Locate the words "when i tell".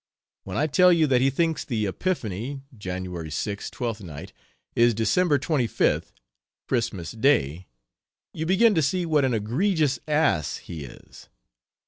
0.45-0.91